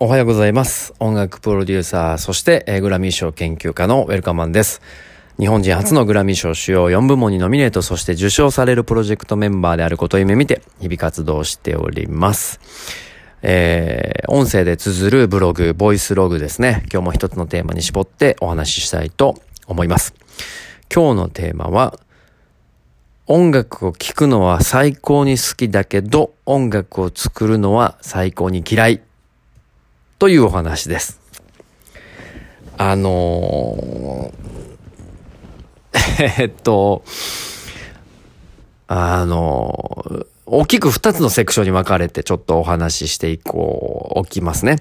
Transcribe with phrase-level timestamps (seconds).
[0.00, 0.92] おはようございます。
[0.98, 4.82] 音楽プロデューサー、そして、えーグラミー賞研究家のウェルカマンです。
[5.38, 12.58] 日本人初のグラミー賞主要4部門にノミネート、そして受賞されるプロジェクトメンバーであることを夢見て、日々活動しております。
[13.42, 16.82] えー音声で綴るブログ、ボイスログですね。
[16.92, 19.36] 今日も一つのテーマに絞ってお話ししたいと
[19.68, 20.12] 思います。
[20.92, 22.00] 今日のテーマは、
[23.28, 29.00] 音楽を聴くのは最高に好きだけど、音楽を作るのは最高に嫌い。
[30.18, 31.20] というお話です。
[32.76, 34.44] あのー
[36.40, 37.04] えっと、
[38.88, 44.76] あのー大きく二つのセクションに分かれてちょっとお話ししていこう、おきますね。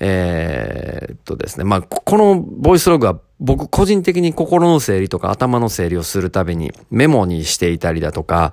[0.00, 1.64] えーっとですね。
[1.64, 8.52] まあ、このボイスログは僕個人的に心の整理とか頭の整理をするためにメモにしていたりだとか、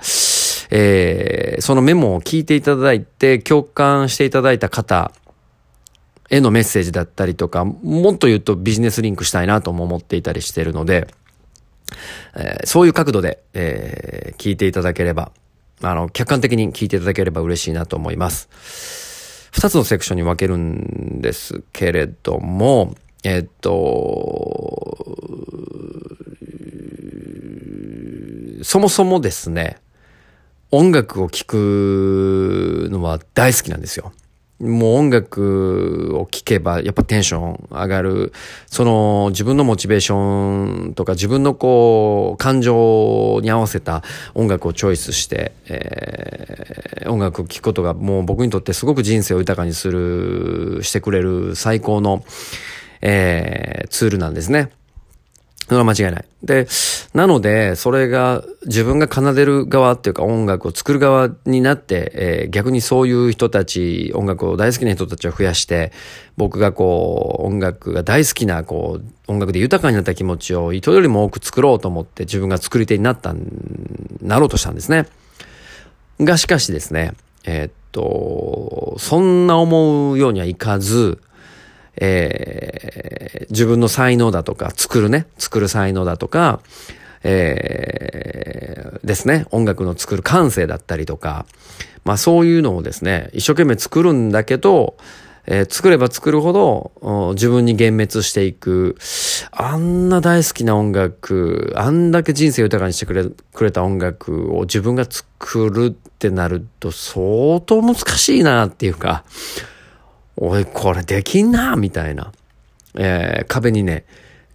[0.72, 5.12] えーそのメモを聞いていただいて共感していただいた方
[6.32, 11.08] へのメッセージだったりとか、もっと言うとビジネスリンクしたいなとも思っていたりしているので、
[12.36, 15.32] えーそういう角度で、えー聞いていただければ、
[15.82, 19.50] あの、客観的に聞いていただければ嬉しいなと思います。
[19.52, 25.18] 二つのセクションに分けるんですけれども、えっと、
[28.64, 29.78] そもそもですね、
[30.72, 34.14] 音楽を聴くのは大好きなんですよ。
[34.62, 38.32] もう音楽を聴けばやっぱテンション上がる。
[38.68, 52.24] その自分のモチベーションとか自分のこう感情に合わせた音楽をチョイスして、えー音楽を聴くことがもう僕にとってすごく人生を豊かにする、してくれる最高の、
[53.02, 54.70] えーツールなんですね。
[55.68, 56.26] それは間違いない。
[56.44, 56.68] で、
[57.14, 65.92] なので、それが自分が奏でる側っていうか音楽を作る側になって、えー逆にそういう人たち、音楽を大好きな人たちを増やして、
[66.36, 73.34] 僕がこう、音楽が大好きな、こう、音楽で豊かになった気持ちを人よりも多く作ろうと思って自分が作り手になった、
[74.22, 75.06] なろうとしたんですね。
[76.20, 77.14] がしかしですね、
[77.46, 81.20] えーっと、そんな思うようにはいかず、
[81.98, 86.62] えー自分の才能だとか、作るね、作る才能だとか、
[87.24, 91.46] えーですね、音楽の作る感性だったりとか、
[92.06, 94.96] まあそういうのをですね、一生懸命作るんだけど、
[95.48, 98.96] えー作れば作るほど自分に幻滅していく、
[99.52, 109.26] あんな大好きな音楽、あんだけ人生豊かにしてくれくれた音楽を自分が作るってなると相当難しいなっていうか、
[110.44, 112.32] おい、これできんなみたいな、
[112.96, 114.06] えー壁にね、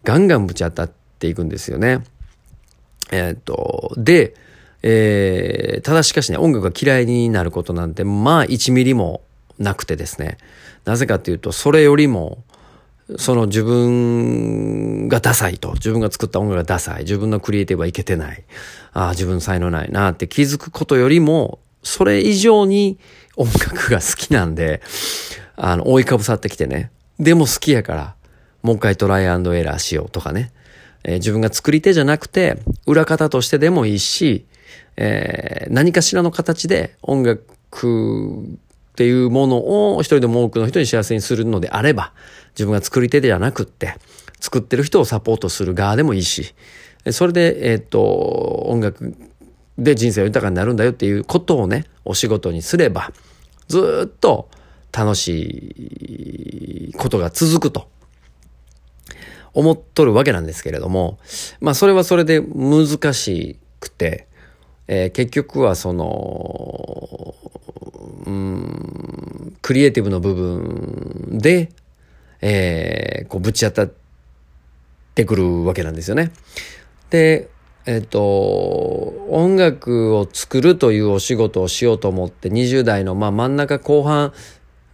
[0.03, 2.03] ガンガンぶち当たっていくんですよね。
[3.13, 4.35] えーっと、で、
[4.83, 9.23] えーただしかしね、音楽が嫌いになることなんて、まあ、1ミリも
[9.61, 10.39] なくてですね。
[10.85, 12.43] なぜかっていうと、それよりも、
[13.17, 18.43] その自分がダサいと、自分が作った音楽がダサい、自分のクリエイティブはいけてない、
[18.93, 22.99] ああ、自分才能ないなって気づくことよりも、それ以上に
[23.37, 24.83] 音楽が好きなんで、
[25.57, 26.91] あの、覆いかぶさってきてね。
[27.19, 28.15] でも好きやから、
[28.63, 30.53] もう一回トライアンドエラーしようとかね。
[31.05, 34.47] えー自分が作り手じゃなくて、裏方としてでもいいし、
[34.97, 38.43] えー何かしらの形で音楽
[38.93, 42.13] っていうものを一人でも多くの人に幸せにするのであれば、
[42.51, 43.95] 自分が作り手ではなくって、
[44.41, 46.55] 作ってる人をサポートする側でもいいし、
[47.11, 49.15] それで、えーっと、音楽
[49.79, 53.13] で人生が豊かになるんだよっていうことをね、お仕事にすれば、
[53.69, 54.49] ずっと
[54.97, 57.89] 楽しいことが続くと。
[59.57, 61.19] 思っとるわけなんですけれども、
[61.61, 64.29] まあそれはそれで難しくて、
[64.87, 67.35] えー結局はその、
[68.27, 71.71] うん、クリエイティブの部分で、
[72.43, 73.93] えーこうぶち当たっ
[75.15, 76.33] てくるわけなんですよね。
[77.09, 77.49] で、
[77.87, 78.21] えっ、と、
[79.31, 84.35] 音楽を作るというお仕事をしようと思って20代のまあ真ん中後半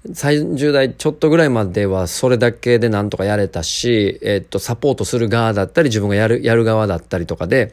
[0.08, 7.72] 30代ちょっとぐらいまではそれだけでなんとかやれたし、えっと、サポートする側だったり、自分がやる、やる側だったりとかで、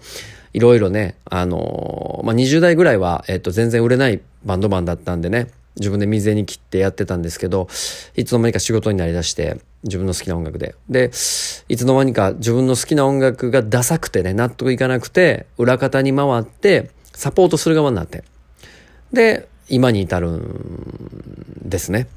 [0.54, 7.68] いろいろね、あのまあ、20代ぐらいは、えっと、全然売れないバンドマンだったんでね、自分で水に切ってやってたんですけど、
[8.16, 10.76] いつの間にか仕事になりだして、自分の好きな音楽で。
[10.90, 11.06] で、
[11.68, 18.24] いつの間にか自分の好きな音楽がダサくてね、納得いかなくて、裏方に回って、サポートする側になって。
[19.14, 22.08] で、今に至るんですね。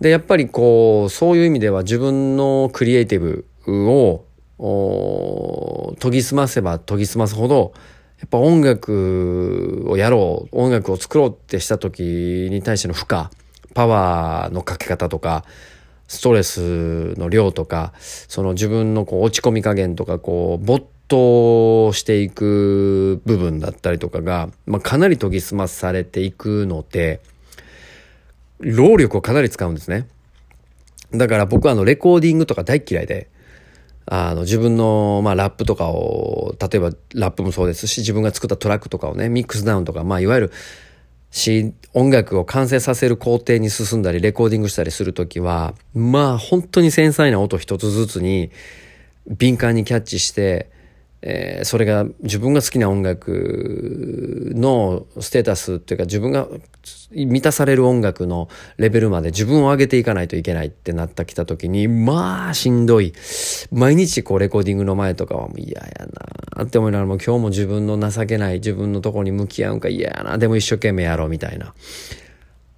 [0.00, 3.46] で、やっぱりこう、そういう意味では自分のクリエイティブ
[3.90, 4.24] を、
[6.00, 7.72] 研ぎ澄ませば研ぎ澄ますほど、
[8.20, 13.28] やっぱ音楽をやろう、音楽を作ろうってした時に対しての負荷、
[13.74, 15.44] パワーのかけ方とか、
[16.06, 27.20] ストレスの量とか、その自分のこう落ち込み加減とか、こう、没頭していく部分だったりとかが、まあ、かなり研ぎ澄まされていくので、
[28.58, 30.08] 労力をかなり使うんですね。
[31.12, 33.28] だから僕はあのレコーディングとか大嫌いで、
[34.06, 40.52] あの自分のまあラップとかを、例えばラップもそうですし、自分が作ったトラックとかをね、ミックスダウンとか、まあいわゆる
[41.30, 48.50] し、音楽を完成させる工程に進んだり、レコーディングしたりするときは、まあ本当に繊細な音一つずつに
[49.26, 50.70] 敏感にキャッチして、
[51.26, 56.46] えー、それが自分が好きな音楽のステータスっていうか自分が
[57.12, 63.14] 満たされる音楽のレベルまで自分を上げていかないといけないってなったきた時にまあしんどい。
[63.72, 66.06] 毎日こうレコーディングの前とかはもう嫌や
[66.56, 70.36] なって思いながらも今日も自分の情けない自分のとこに向き合うんか嫌やな。
[70.36, 71.74] でも一生懸命やろうみたいな。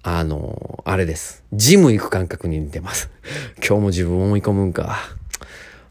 [0.03, 1.43] あのあれです。
[1.51, 3.11] ジム行く感覚に似てます。
[3.59, 5.17] 今日も自分を追い込むんか。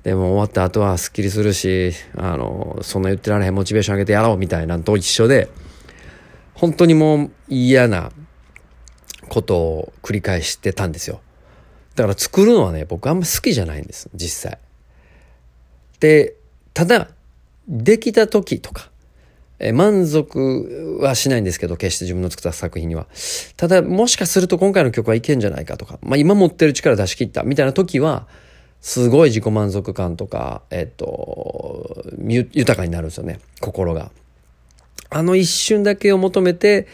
[0.07, 5.49] でも終わった後はスッキリするし、あの、そんな言ってられへんモチベーション上げてやろうみたいなのと一緒で、
[6.55, 8.13] 本当にもう嫌な
[9.29, 11.21] ことを繰り返してたんですよ。
[11.97, 14.61] だから作るのはね、僕あんま好きじゃないんです、実際。
[15.99, 16.37] で、
[16.73, 17.09] ただ、
[17.67, 18.93] できた時とか、
[19.59, 23.09] え満足はしないんですけど、決して自分の作った作品には。
[23.57, 28.29] ただ、もしかすると今回の曲はいけんじゃないかとか、まあ今持ってる力出し切ったみたいな時は、
[28.87, 32.05] すごい自己満足感とか、えっと、
[32.53, 34.13] 豊かになるんですよね、心が。
[35.11, 36.87] あの一瞬だけを求めて、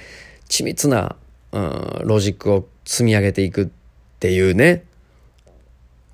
[0.49, 1.17] 緻密な、
[1.53, 3.69] うん、ロジックを積み上げていくっ
[4.21, 4.85] ていうね、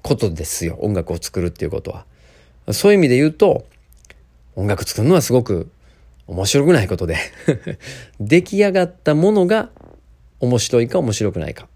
[0.02, 0.76] ことですよ。
[0.80, 2.06] 音楽を作るっていうことは。
[2.72, 3.64] そういう意味で言うと、
[4.56, 5.70] 音楽作るのはすごく
[6.26, 7.18] 面白くないことで
[8.18, 9.70] 出来上がったものが
[10.40, 11.68] 面白いか面白くないか。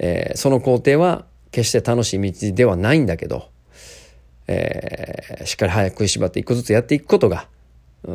[0.00, 3.48] えー、その工程は決して楽しい道ではないんだけど、
[4.46, 7.48] えー、しっかり早く食いしばって一個ずつやっていくことが、
[8.04, 8.12] う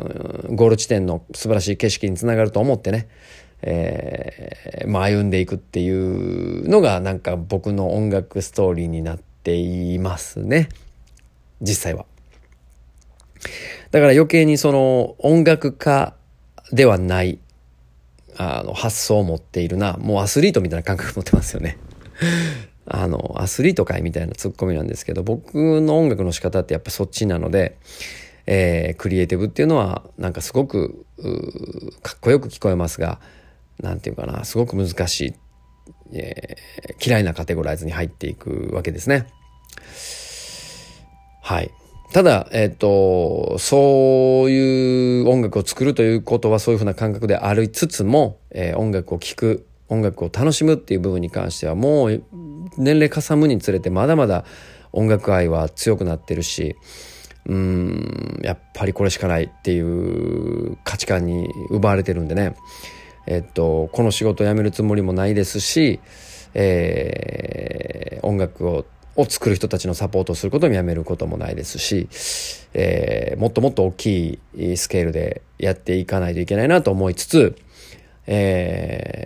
[0.52, 3.08] ん、ゴール地点の素晴らしい景色につながると思ってね、
[3.62, 10.68] えー、まあ歩んでいくっていうのがなんか僕の音楽ストーリーになっていますね。
[11.60, 12.04] 実際は。
[13.90, 16.14] だから余計にその音楽家
[16.72, 17.38] ではない
[18.36, 19.94] あの発想を持っているな。
[19.94, 21.78] もうアスリートみたいな感覚持ってますよね。
[22.86, 27.76] あの、アスリート界みたいなツッコミなんですけど、僕の音楽の仕方ってやっぱそっちなので、
[28.46, 31.04] えー、クリエイティブっていうのは、なんかすごく、
[32.02, 33.20] かっこよく聞こえますが、
[33.80, 35.34] なんていうかな、すごく難しい、
[36.12, 39.26] えー、嫌いなカテゴライズに入っていくわけですね。
[41.42, 41.70] はい。
[42.12, 52.22] ただ、えっ、ー、と、そういう音楽を作るということはそういうふうな感覚でありつつも、えー、音楽を聴く、音楽を楽しむっていう部分に関してはもう
[52.76, 54.44] 年齢かさむにつれてまだまだ
[54.92, 56.76] 音楽愛は強くなってるし
[57.46, 62.56] うんやっぱりこれしかないっていう価値観に奪われてるんでね。
[63.28, 66.00] えっとこの仕事を辞めるつもりもないですし、
[66.54, 68.84] えー、音楽を
[69.16, 72.08] を作る人たちのサポートをすることもやめることもないですし、
[72.74, 77.56] えー、もっともっと大きいスケールでやっていかないといけないなと思いつつ、
[78.26, 79.25] え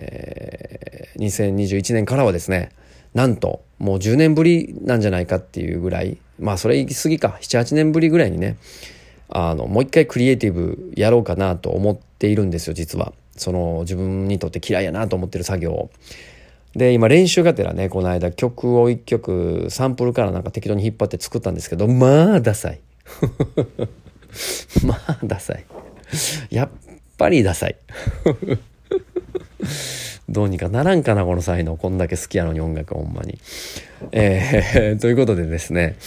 [1.21, 2.71] 2021年からはですね、
[3.13, 8.57] なんともう10年ぶりなんじゃないかっていうぐらいまあそれ行き過ぎか78年ぶりぐらいにね
[9.29, 13.13] あのもう一回クリエイティブやろうかなと思っているんですよ実は。
[13.37, 15.89] その自分にとって嫌いやなと思ってる作業を。
[16.75, 22.79] で今練習がてらねこの間曲を1曲サンプルからなんか適当に引っ張って作ったんですけどまあダサい。
[24.85, 25.65] まあダサい。
[26.49, 26.69] やっ
[27.17, 27.75] ぱりダサい。
[30.31, 31.75] どうにかならんかな、この才能。
[31.75, 33.37] こんだけ好きやのに音楽ほんまに。
[34.13, 35.97] えー、 ということでですね、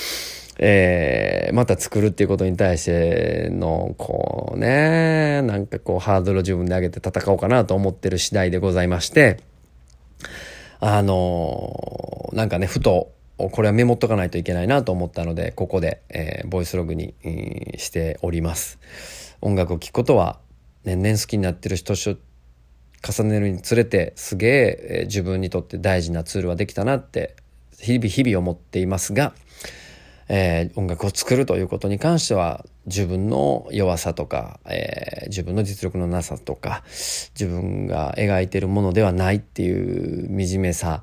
[0.59, 9.41] えー、また作るっていうことに対しての、こうね、なんかこうハードルを自分で上げて戦おうかなと思ってる次第でございまして、
[10.81, 17.15] あのー、なんかね、ふと、これはメモっとかないといけないなと思ったので、ここで、えー、ボイスログに、
[17.77, 18.79] しております。
[19.43, 20.39] 音楽を聴くことは、
[20.85, 21.95] 年々好きになってる人
[23.07, 27.37] 重ねるにつれてすげえ自分にとって大事なツールはできたなって
[27.79, 29.35] 日々日々思っていますが、
[30.29, 36.83] えー、音楽を作るということに関しては自分の弱さとか、えー、自分の実力のなさとか
[37.39, 41.03] 自分が描いてるものではないっていう惨めさ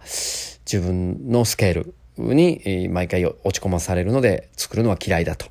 [0.66, 5.48] 自分のスケールに毎回落ち込まされるので作るのは嫌いだと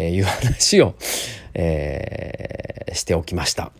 [0.00, 0.94] いう話を、
[1.54, 3.72] えー、しておきました。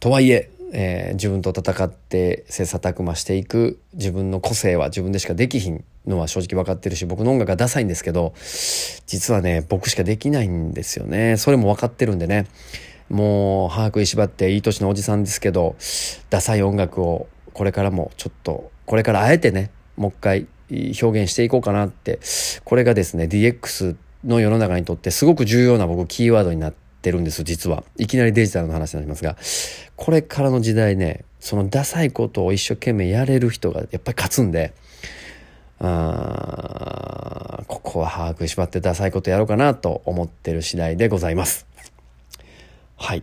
[0.00, 8.34] とはいええー、自分と戦って切磋琢磨していく自分の個性は自分でしかできひんのは正直分かってるし僕の音楽がダサいんですけど
[9.06, 11.36] 実はね僕しかできないんですよね。
[11.36, 12.46] それも分かってるんでね。
[13.08, 15.76] もう歯食いしばっていい年のおじさんですけど
[16.28, 22.18] ダサい音楽をこれからもちょっとこれからあえてねもう一回表現していこうかなって。
[22.64, 27.84] これがですね DX の世の中にとってすごく重要な僕キーワードになってるんです実は。
[27.96, 29.36] いきなりデジタルの話になりますが
[29.98, 34.72] これからの時代ねそのダサいことを一生懸命やれる人がやっぱり勝つんで
[35.80, 41.66] あここは把握しばってダサいことやろうかなと思ってる次第でございます。
[42.96, 43.22] はい。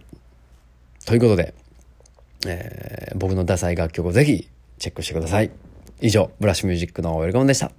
[1.06, 1.54] ということで、
[2.48, 5.52] えー、僕のダサい楽曲をぜひチェックしてください。
[6.02, 7.72] 以上、ブラッシュミュージックのウェルカムでした。